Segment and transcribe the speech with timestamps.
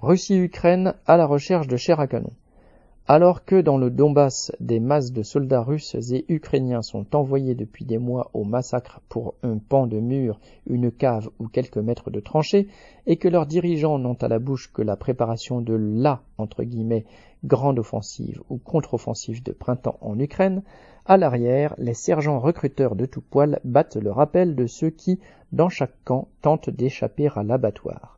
[0.00, 2.30] Russie-Ukraine à la recherche de chair à canon.
[3.08, 7.84] Alors que dans le Donbass, des masses de soldats russes et ukrainiens sont envoyés depuis
[7.84, 10.38] des mois au massacre pour un pan de mur,
[10.68, 12.68] une cave ou quelques mètres de tranchées,
[13.06, 17.04] et que leurs dirigeants n'ont à la bouche que la préparation de la entre guillemets
[17.44, 20.62] grande offensive ou contre-offensive de printemps en Ukraine,
[21.06, 25.18] à l'arrière, les sergents recruteurs de tout poil battent le rappel de ceux qui,
[25.50, 28.17] dans chaque camp, tentent d'échapper à l'abattoir.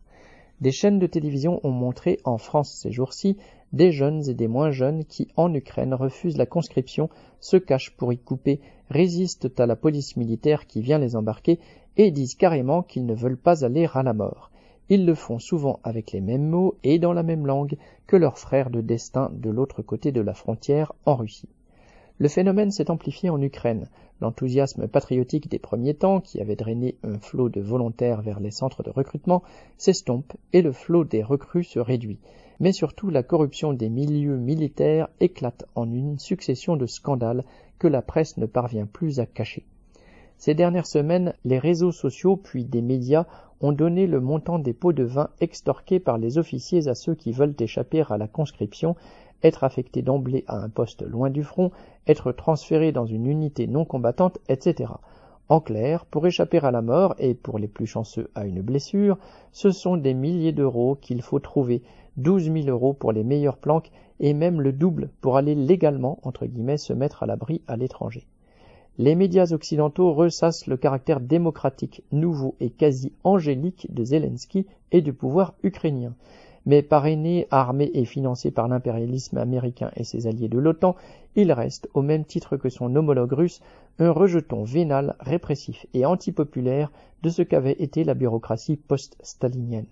[0.60, 3.36] Des chaînes de télévision ont montré en France ces jours-ci
[3.72, 8.12] des jeunes et des moins jeunes qui, en Ukraine, refusent la conscription, se cachent pour
[8.12, 11.60] y couper, résistent à la police militaire qui vient les embarquer
[11.96, 14.50] et disent carrément qu'ils ne veulent pas aller à la mort.
[14.88, 18.38] Ils le font souvent avec les mêmes mots et dans la même langue que leurs
[18.38, 21.48] frères de destin de l'autre côté de la frontière en Russie.
[22.20, 23.88] Le phénomène s'est amplifié en Ukraine.
[24.20, 28.82] L'enthousiasme patriotique des premiers temps, qui avait drainé un flot de volontaires vers les centres
[28.82, 29.42] de recrutement,
[29.78, 32.18] s'estompe et le flot des recrues se réduit.
[32.60, 37.42] Mais surtout, la corruption des milieux militaires éclate en une succession de scandales
[37.78, 39.64] que la presse ne parvient plus à cacher.
[40.36, 43.24] Ces dernières semaines, les réseaux sociaux puis des médias
[43.62, 47.32] ont donné le montant des pots de vin extorqués par les officiers à ceux qui
[47.32, 48.94] veulent échapper à la conscription
[49.42, 51.70] être affecté d'emblée à un poste loin du front,
[52.06, 54.92] être transféré dans une unité non combattante, etc.
[55.48, 59.18] En clair, pour échapper à la mort, et pour les plus chanceux à une blessure,
[59.52, 61.82] ce sont des milliers d'euros qu'il faut trouver,
[62.16, 66.46] douze mille euros pour les meilleures planques, et même le double pour aller légalement, entre
[66.46, 68.26] guillemets, se mettre à l'abri à l'étranger.
[68.98, 75.12] Les médias occidentaux ressassent le caractère démocratique, nouveau et quasi angélique de Zelensky et du
[75.12, 76.14] pouvoir ukrainien
[76.66, 80.96] mais parrainé, armé et financé par l'impérialisme américain et ses alliés de l'OTAN,
[81.36, 83.60] il reste, au même titre que son homologue russe,
[83.98, 86.90] un rejeton vénal, répressif et antipopulaire
[87.22, 89.86] de ce qu'avait été la bureaucratie post-stalinienne.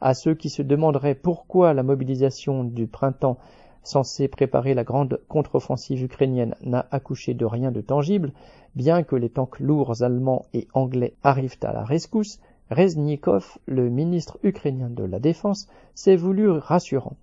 [0.00, 3.38] À ceux qui se demanderaient pourquoi la mobilisation du printemps
[3.82, 8.32] censée préparer la grande contre-offensive ukrainienne n'a accouché de rien de tangible,
[8.74, 12.40] bien que les tanks lourds allemands et anglais arrivent à la rescousse,
[12.70, 17.16] Reznikov, le ministre ukrainien de la Défense, s'est voulu rassurant.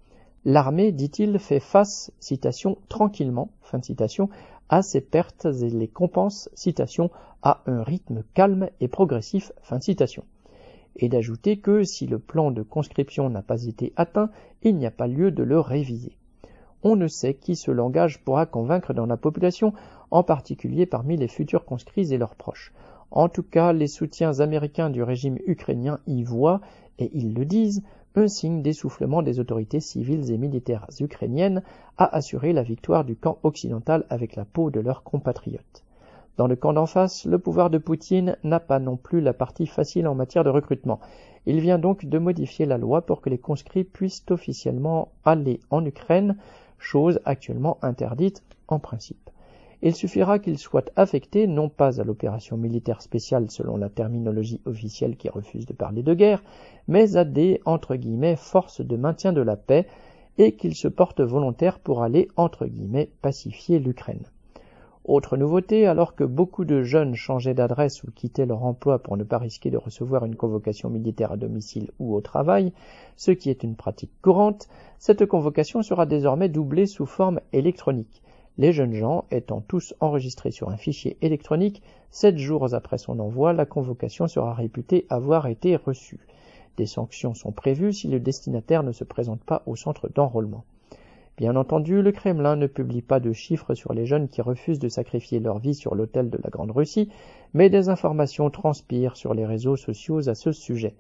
[0.46, 4.30] L'armée, dit-il, fait face, citation, tranquillement, fin de citation,
[4.70, 7.12] à ses pertes et les compense, citation,
[7.42, 10.24] à un rythme calme et progressif, fin de citation.
[10.96, 14.30] Et d'ajouter que si le plan de conscription n'a pas été atteint,
[14.62, 16.16] il n'y a pas lieu de le réviser.
[16.84, 19.74] On ne sait qui ce langage pourra convaincre dans la population,
[20.10, 22.74] en particulier parmi les futurs conscrits et leurs proches.
[23.16, 26.62] En tout cas, les soutiens américains du régime ukrainien y voient,
[26.98, 27.84] et ils le disent,
[28.16, 31.62] un signe d'essoufflement des autorités civiles et militaires ukrainiennes
[32.00, 35.84] à assurer la victoire du camp occidental avec la peau de leurs compatriotes.
[36.38, 39.68] Dans le camp d'en face, le pouvoir de Poutine n'a pas non plus la partie
[39.68, 41.00] facile en matière de recrutement.
[41.46, 45.86] Il vient donc de modifier la loi pour que les conscrits puissent officiellement aller en
[45.86, 46.36] Ukraine,
[46.80, 49.30] chose actuellement interdite en principe
[49.86, 55.18] il suffira qu'ils soient affectés non pas à l'opération militaire spéciale selon la terminologie officielle
[55.18, 56.42] qui refuse de parler de guerre,
[56.88, 59.86] mais à des entre guillemets forces de maintien de la paix
[60.38, 64.24] et qu'ils se portent volontaires pour aller entre guillemets pacifier l'Ukraine.
[65.04, 69.26] Autre nouveauté, alors que beaucoup de jeunes changeaient d'adresse ou quittaient leur emploi pour ne
[69.26, 72.72] pas risquer de recevoir une convocation militaire à domicile ou au travail,
[73.18, 78.24] ce qui est une pratique courante, cette convocation sera désormais doublée sous forme électronique
[78.58, 81.82] les jeunes gens étant tous enregistrés sur un fichier électronique,
[82.12, 86.20] sept jours après son envoi, la convocation sera réputée avoir été reçue.
[86.78, 90.64] Des sanctions sont prévues si le destinataire ne se présente pas au centre d'enrôlement.
[91.38, 94.88] Bien entendu, le Kremlin ne publie pas de chiffres sur les jeunes qui refusent de
[94.88, 97.10] sacrifier leur vie sur l'autel de la Grande Russie,
[97.56, 100.94] mais des informations transpirent sur les réseaux sociaux à ce sujet.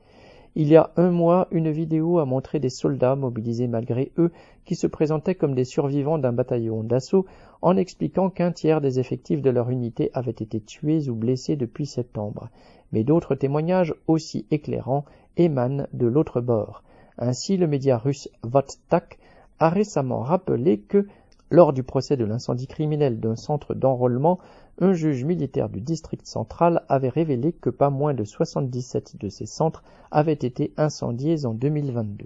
[0.55, 4.31] Il y a un mois, une vidéo a montré des soldats mobilisés malgré eux
[4.65, 7.25] qui se présentaient comme des survivants d'un bataillon d'assaut
[7.63, 11.87] en expliquant qu'un tiers des effectifs de leur unité avaient été tués ou blessés depuis
[11.87, 12.49] septembre.
[12.91, 15.05] Mais d'autres témoignages aussi éclairants
[15.37, 16.83] émanent de l'autre bord.
[17.17, 19.17] Ainsi, le média russe Votstak
[19.57, 21.07] a récemment rappelé que
[21.53, 24.39] lors du procès de l'incendie criminel d'un centre d'enrôlement,
[24.79, 29.45] un juge militaire du district central avait révélé que pas moins de 77 de ces
[29.45, 32.25] centres avaient été incendiés en 2022.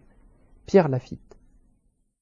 [0.66, 1.27] Pierre Lafitte